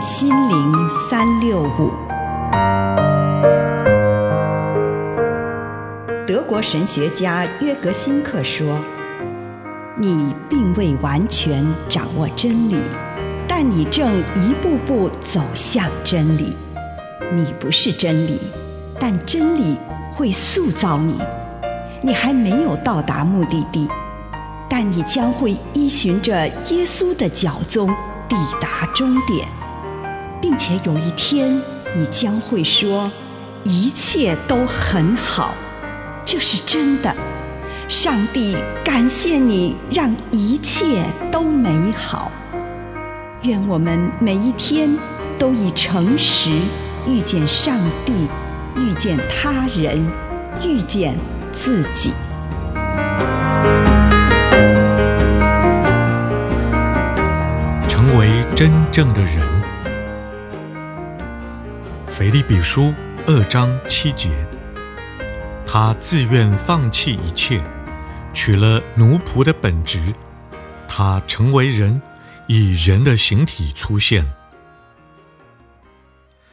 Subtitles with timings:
[0.00, 0.72] 心灵
[1.08, 1.90] 三六五。
[6.26, 8.78] 德国神学家约格辛克说
[9.96, 12.76] ：“你并未完全掌握真理，
[13.48, 16.56] 但你正一步步走向真理。
[17.32, 18.38] 你不是真理，
[19.00, 19.76] 但真理
[20.12, 21.20] 会塑造你。
[22.02, 23.88] 你还没有到达目的地，
[24.68, 27.92] 但你将会依循着耶稣的脚踪。”
[28.28, 29.48] 抵达终点，
[30.40, 31.60] 并且有一天，
[31.94, 33.10] 你将会说
[33.64, 35.54] ：“一切都很好。”
[36.24, 37.14] 这是真的。
[37.88, 42.30] 上帝感谢你，让一切都美好。
[43.42, 44.90] 愿我们每一天
[45.38, 46.50] 都以诚实
[47.06, 48.28] 遇见上帝，
[48.76, 50.06] 遇见他人，
[50.62, 51.16] 遇见
[51.50, 52.12] 自己。
[57.88, 59.38] 成为真正的人，
[62.18, 62.92] 腓立比书
[63.28, 64.28] 二章七节，
[65.64, 67.62] 他自愿放弃一切，
[68.34, 70.12] 取了奴仆的本职，
[70.88, 72.02] 他成为人，
[72.48, 74.34] 以人的形体出现。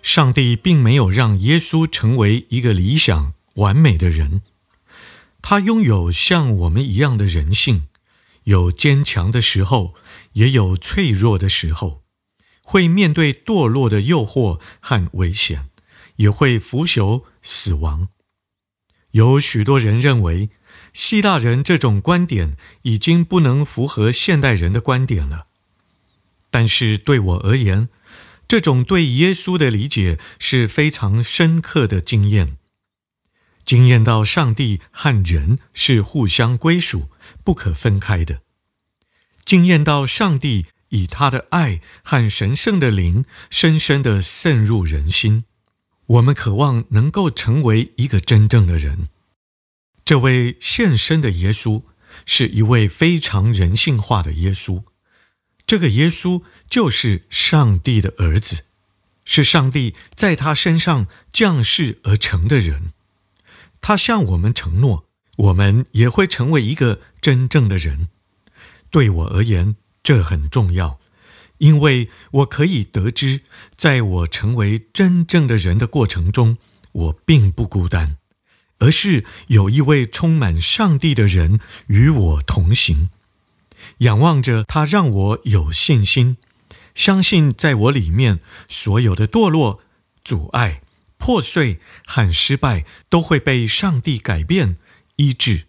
[0.00, 4.42] 上帝并没有让耶稣成为一个理想完美的人，
[5.42, 7.88] 他拥有像我们一样的人性。
[8.44, 9.94] 有坚强的时候，
[10.34, 12.02] 也有脆弱的时候；
[12.70, 15.70] 会面对堕落的诱惑和危险，
[16.16, 18.10] 也会腐朽死亡。
[19.12, 20.50] 有许多人认为，
[20.92, 25.46] 希腊人这种观点已经不能符合现代人的观点了。
[26.50, 27.88] 但是对我而言，
[28.46, 32.58] 这种对耶稣的理解是非常深刻的经验。
[33.64, 37.08] 经验到上帝和人是互相归属、
[37.42, 38.42] 不可分开的；
[39.46, 45.44] 经验到上帝以他的爱和神圣的灵深深地渗入人心。
[46.06, 49.08] 我们渴望能够成为一个真正的人。
[50.04, 51.82] 这位献身的耶稣
[52.24, 54.82] 是一位非常人性化的耶稣。
[55.66, 58.64] 这个耶稣就是上帝的儿子，
[59.26, 62.94] 是上帝在他身上降世而成的人。
[63.82, 65.04] 他向我们承诺，
[65.36, 68.08] 我们也会成为一个真正的人。
[68.90, 69.76] 对我而言，
[70.08, 70.98] 这很重要，
[71.58, 73.42] 因为我可以得知，
[73.76, 76.56] 在我成为真正的人的过程中，
[76.92, 78.16] 我并不孤单，
[78.78, 83.10] 而是有一位充满上帝的人与我同行。
[83.98, 86.38] 仰望着他，让我有信心，
[86.94, 89.82] 相信在我里面所有的堕落、
[90.24, 90.80] 阻碍。
[91.18, 94.78] 破碎和失败都会被上帝改变、
[95.16, 95.66] 医治，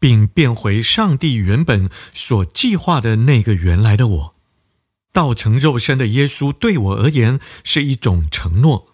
[0.00, 4.34] 并变回上帝原本所计划的那个原来的我。
[5.12, 8.88] 道成肉身的耶稣对我而言是一种承诺，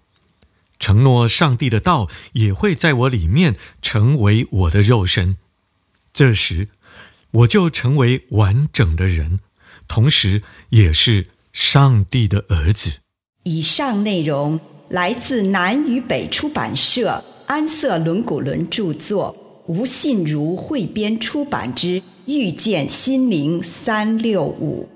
[0.78, 5.38] 承诺上帝的道也会在我里面成为我的肉身。
[6.12, 6.68] 这时，
[7.30, 9.40] 我就成为完整的人，
[9.88, 12.98] 同时也是上帝的儿子。
[13.44, 14.60] 以上内容。
[14.90, 24.88] 来自南与北出版社安瑟伦古伦著作，吴信如汇编出版之《遇见心灵三六五》。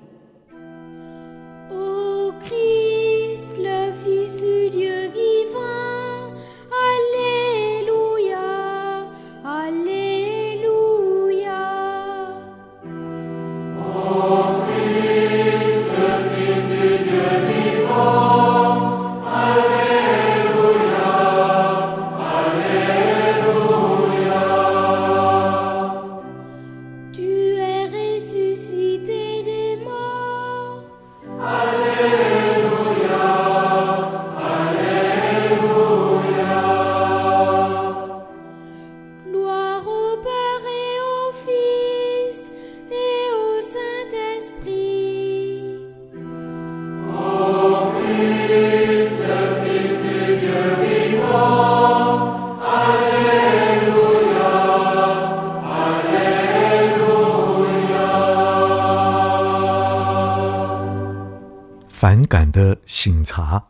[62.51, 63.63] 的醒察，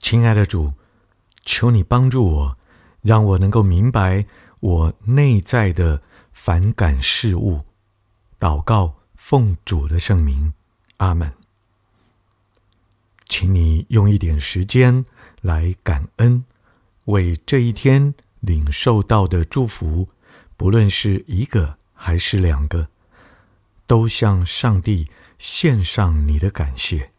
[0.00, 0.72] 亲爱的主，
[1.44, 2.56] 求你帮助我，
[3.02, 4.24] 让我能够明白
[4.60, 6.02] 我内在的
[6.32, 7.60] 反感事物。
[8.38, 10.52] 祷告，奉主的圣名，
[10.96, 11.32] 阿门。
[13.28, 15.04] 请你用一点时间
[15.40, 16.44] 来感恩，
[17.04, 20.08] 为这一天领受到的祝福，
[20.56, 22.88] 不论是一个还是两个，
[23.86, 25.08] 都向上帝
[25.40, 27.10] 献上你的感谢。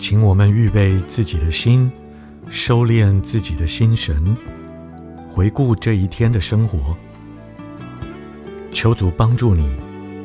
[0.00, 1.92] 请我们预备自己的心
[2.48, 4.34] 收敛自己的心神
[5.28, 6.96] 回顾这一天的生活。
[8.74, 9.70] 求主帮助你，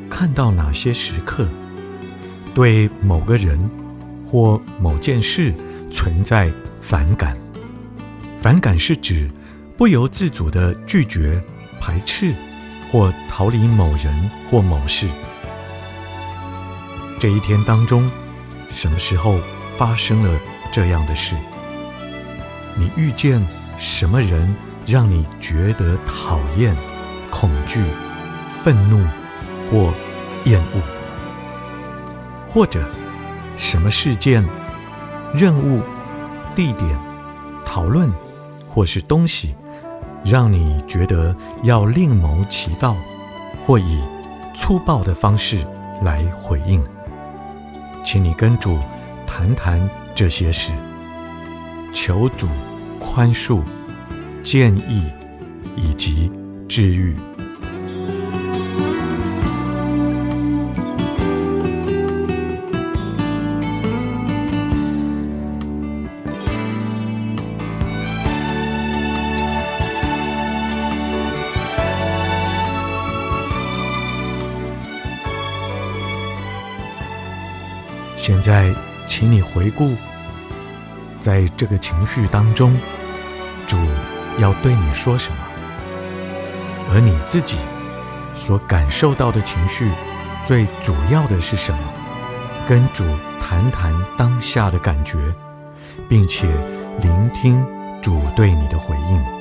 [0.10, 1.48] 看到哪些时刻
[2.56, 3.58] 对某个人
[4.26, 5.54] 或某件事
[5.92, 6.52] 存在
[6.82, 7.38] 反感。
[8.42, 9.30] 反感是指
[9.78, 11.42] 不由自主的拒绝、
[11.80, 12.34] 排斥
[12.92, 15.08] 或逃离某人或某事。
[17.20, 18.10] 这一天当中，
[18.70, 19.40] 什么时候
[19.78, 20.40] 发生了
[20.72, 21.36] 这样的事？
[22.76, 23.46] 你遇见
[23.78, 24.56] 什么人
[24.88, 26.76] 让你觉得讨厌、
[27.30, 27.84] 恐惧、
[28.70, 29.04] 愤怒
[29.72, 29.92] 或
[30.46, 30.82] 厌恶？
[32.48, 32.88] 或者
[33.58, 34.48] 什么事件、
[35.34, 35.82] 任务、
[36.54, 36.96] 地点、
[37.66, 38.08] 讨论
[38.68, 39.56] 或是东西，
[40.24, 42.96] 让你觉得要另谋其道，
[43.66, 44.04] 或以
[44.54, 45.66] 粗暴的方式
[46.04, 46.86] 来回应？
[48.06, 48.78] 请你跟主
[49.26, 50.72] 谈谈这些事，
[51.92, 52.48] 求主
[53.00, 53.64] 宽恕、
[54.44, 55.10] 建议
[55.76, 56.32] 以及
[56.68, 57.16] 治愈。
[78.30, 78.72] 现在，
[79.08, 79.96] 请你回顾，
[81.20, 82.80] 在这个情绪当中，
[83.66, 83.76] 主
[84.38, 85.38] 要对你说什么？
[86.94, 87.58] 而你自己
[88.36, 89.90] 所感受到的情绪，
[90.46, 91.80] 最主要的是什么？
[92.68, 93.04] 跟主
[93.42, 95.18] 谈谈当下的感觉，
[96.08, 96.48] 并且
[97.02, 97.66] 聆听
[98.00, 99.39] 主对你的回应。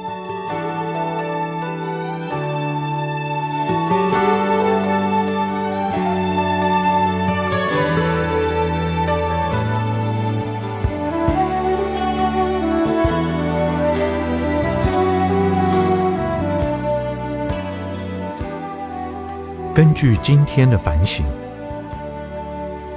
[19.79, 21.25] 根据今天的反省，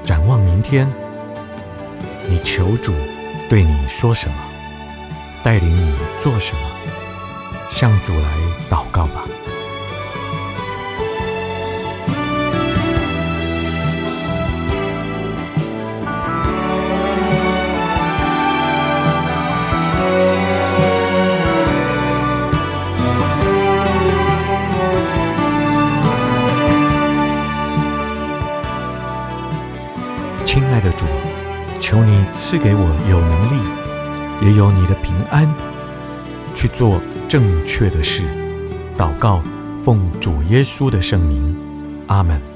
[0.03, 0.91] 展望明天，
[2.27, 2.91] 你求主
[3.47, 4.35] 对你说什么，
[5.43, 6.61] 带领你做什么，
[7.69, 8.27] 向主来
[8.67, 9.27] 祷告吧。
[30.53, 31.05] 亲爱的主，
[31.79, 35.49] 求你赐给我有能力，也有你的平安，
[36.53, 38.23] 去做正确的事。
[38.97, 39.41] 祷告，
[39.81, 41.55] 奉主耶稣的圣名，
[42.07, 42.50] 阿门。